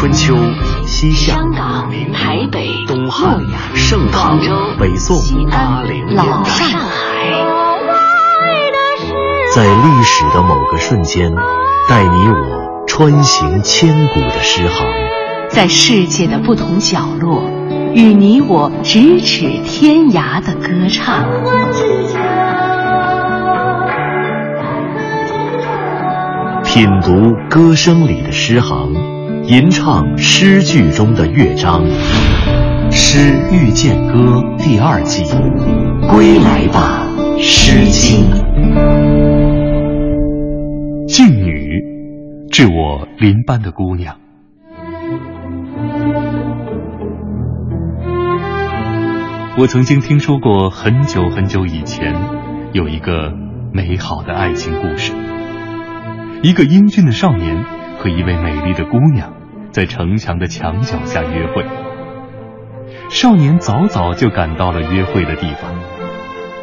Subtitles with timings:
[0.00, 0.34] 春秋、
[0.86, 3.38] 西夏、香港、台北、东汉、
[3.74, 4.38] 盛唐、
[4.78, 5.14] 北宋、
[5.50, 7.30] 八零、老上海，
[9.54, 11.30] 在历史的某个瞬间，
[11.86, 14.86] 带你我穿行千古的诗行，
[15.50, 17.42] 在世界的不同角落，
[17.92, 21.26] 与你我咫尺天涯的歌唱。
[26.64, 28.94] 品读歌声里的诗行，
[29.50, 31.84] 吟唱诗句中的乐章，
[32.92, 34.12] 《诗遇见歌》
[34.58, 35.24] 第二季，
[36.08, 37.04] 归来吧，
[37.42, 38.30] 《诗经》。
[41.08, 41.82] 静女，
[42.52, 44.18] 致我邻班的姑娘。
[49.58, 52.14] 我曾经听说过，很久很久以前，
[52.72, 53.32] 有一个
[53.72, 55.12] 美好的爱情故事。
[56.44, 57.64] 一个英俊的少年
[57.98, 59.32] 和一位美丽的姑娘
[59.70, 61.64] 在城墙的墙角下约会。
[63.08, 65.74] 少年早早就赶到了约会的地方，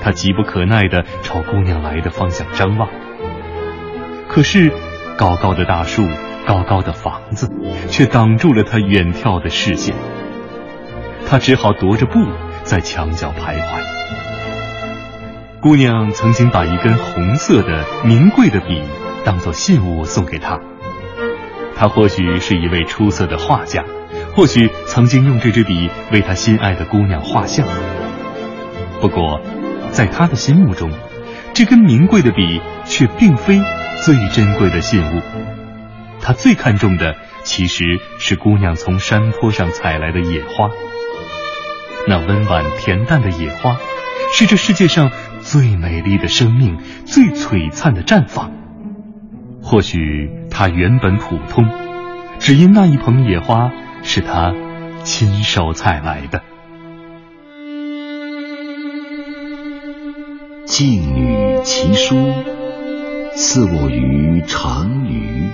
[0.00, 2.88] 他急不可耐地朝姑娘来的方向张望。
[4.28, 4.72] 可是，
[5.18, 6.08] 高高的大树、
[6.46, 7.50] 高高的房子
[7.88, 9.94] 却挡住了他远眺的视线。
[11.26, 12.18] 他只好踱着步
[12.64, 13.82] 在墙角徘徊。
[15.60, 18.82] 姑娘曾经把一根红色的名贵的笔。
[19.22, 20.58] 当做信物送给他。
[21.80, 23.86] 他或许是一位出色的画家，
[24.34, 27.66] 或许曾经用这支笔为他心爱的姑娘画像。
[29.00, 29.40] 不过，
[29.90, 30.90] 在他的心目中，
[31.54, 33.62] 这根名贵的笔却并非
[34.02, 35.22] 最珍贵的信物。
[36.20, 40.68] 他最看重的其实是姑娘从山坡上采来的野花。
[42.06, 43.78] 那温婉恬淡的野花，
[44.34, 48.52] 是这世界上最美丽的生命，最璀璨的绽放。
[49.62, 51.64] 或许他原本普通，
[52.38, 53.72] 只因那一捧野花
[54.02, 54.52] 是他
[55.04, 56.40] 亲手采来的。
[60.66, 62.14] 《静女其书》，
[63.36, 65.48] 似我于长舆，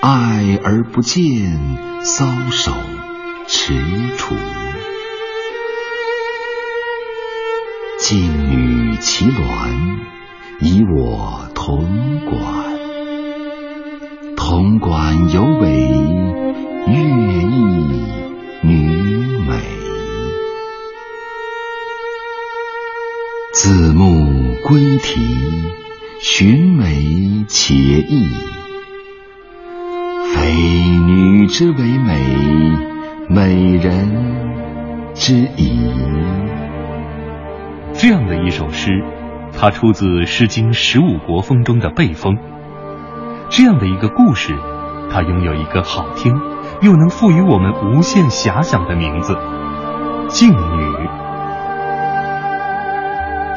[0.00, 1.22] 爱而不见，
[2.02, 2.72] 搔首
[3.46, 4.34] 踟蹰。
[8.00, 9.38] 静女其鸾，
[10.58, 11.44] 以我。
[11.54, 12.67] 同管，
[14.50, 15.68] 潼关有尾，
[16.86, 18.00] 乐毅
[18.62, 18.72] 女
[19.46, 19.60] 美。
[23.52, 25.20] 自牧归啼，
[26.22, 28.26] 寻梅且意。
[30.34, 32.18] 非女之为美，
[33.28, 35.78] 美人之仪。
[37.92, 39.04] 这样的一首诗。
[39.52, 42.38] 它出自《诗经·十五国风》中的背风。
[43.50, 44.56] 这样的一个故事，
[45.10, 46.38] 它拥有一个好听
[46.82, 49.36] 又能赋予我们无限遐想的名字——
[50.28, 51.08] 静女。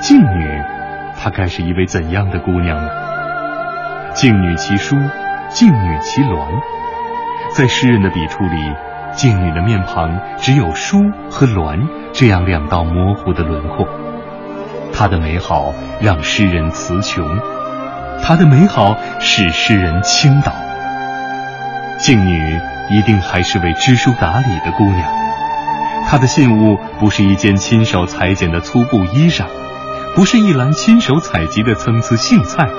[0.01, 0.63] 静女，
[1.19, 2.90] 她该是一位怎样的姑娘呢？
[4.13, 4.97] 静女其姝，
[5.50, 6.47] 静女其鸾。
[7.53, 8.74] 在诗人的笔触里，
[9.12, 10.97] 静女的面庞只有书
[11.30, 13.85] 和鸾这样两道模糊的轮廓。
[14.94, 17.25] 她的美好让诗人词穷，
[18.23, 20.53] 她的美好使诗人倾倒。
[21.99, 22.59] 静女
[22.89, 25.07] 一定还是位知书达理的姑娘，
[26.07, 29.45] 她的信物不是一件亲手裁剪的粗布衣裳，
[30.15, 32.69] 不是一篮亲手采集的参差荇菜。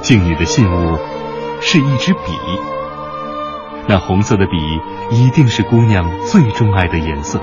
[0.00, 0.98] 静女的信物
[1.60, 2.32] 是一支笔，
[3.86, 7.40] 那红色的笔一定是姑娘最钟爱的颜色。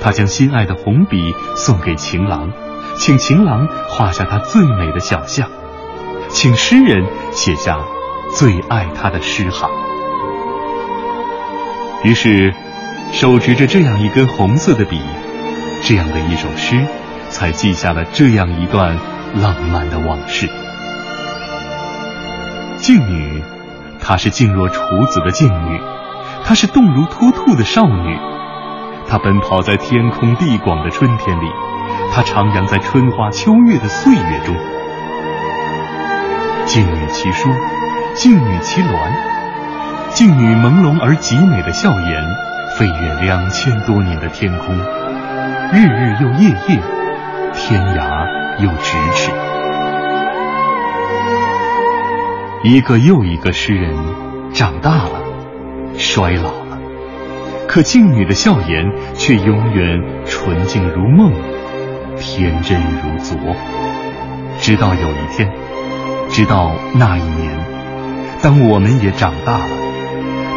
[0.00, 2.50] 她将心爱的红笔送给情郎。
[2.96, 5.48] 请情郎画下他最美的小象，
[6.32, 7.78] 请诗人写下
[8.34, 9.68] 最爱他的诗行。
[12.02, 12.54] 于是，
[13.12, 15.00] 手执着这样一根红色的笔，
[15.82, 16.86] 这样的一首诗，
[17.28, 18.96] 才记下了这样一段
[19.34, 20.48] 浪漫的往事。
[22.78, 23.42] 静女，
[24.00, 24.80] 她是静若处
[25.10, 25.80] 子的静女，
[26.44, 28.18] 她是动如脱兔的少女，
[29.06, 31.50] 她奔跑在天空地广的春天里。
[32.14, 34.56] 她徜徉在春花秋月的岁月中，
[36.70, 37.50] 静女其书，
[38.14, 38.94] 静女其鸾，
[40.10, 42.24] 静女朦胧而极美的笑颜，
[42.78, 44.78] 飞越两千多年的天空，
[45.72, 46.80] 日日又夜夜，
[47.54, 49.32] 天涯又咫尺。
[52.62, 53.92] 一个又一个诗人
[54.52, 55.20] 长大了，
[55.98, 56.78] 衰老了，
[57.66, 61.32] 可静女的笑颜却永远纯净如梦。
[62.20, 63.36] 天真如昨，
[64.60, 65.50] 直到有一天，
[66.32, 67.58] 直到那一年，
[68.40, 69.76] 当我们也长大了，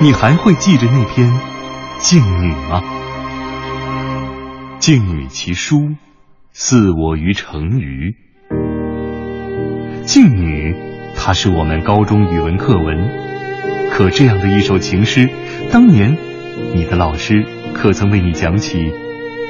[0.01, 1.27] 你还会记着那篇
[1.99, 2.83] 《静女》吗？
[4.77, 5.77] 《静女其书》，
[6.51, 8.15] 似我于成鱼。
[10.05, 10.73] 《静女》，
[11.15, 13.09] 它是我们高中语文课文。
[13.91, 15.27] 可这样的一首情诗，
[15.71, 16.15] 当年
[16.73, 18.91] 你的老师可曾为你讲起，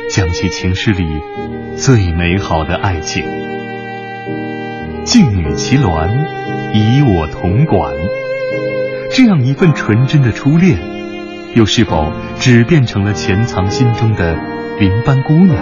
[0.10, 1.06] 讲起情诗里
[1.76, 3.43] 最美好的爱情？
[5.06, 6.08] 静女其鸾，
[6.74, 7.94] 以我同管。
[9.12, 10.78] 这样一份纯真的初恋，
[11.56, 14.36] 又是否只变成了潜藏心中的
[14.80, 15.62] 林班姑娘？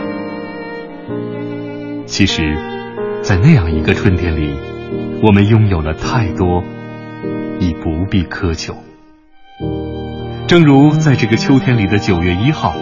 [2.06, 2.56] 其实，
[3.24, 4.56] 在那样一个春天里，
[5.24, 6.64] 我们拥有了太多，
[7.60, 8.76] 已不必苛求。
[10.48, 12.76] 正如在这个秋天里的九月一号，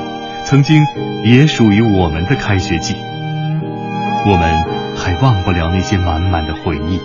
[0.44, 0.84] 曾经
[1.24, 2.96] 也属于我们的开学季，
[4.26, 4.79] 我们。
[5.00, 7.00] 还忘不了那些满满的回忆。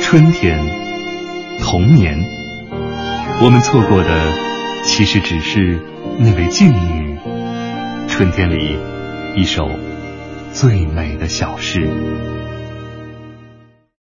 [0.00, 0.58] 春天，
[1.58, 2.22] 童年，
[3.42, 4.32] 我们错过的
[4.84, 5.80] 其实只是
[6.18, 7.18] 那位静女。
[8.08, 8.76] 春天里，
[9.34, 9.68] 一首
[10.52, 11.88] 最美的小诗。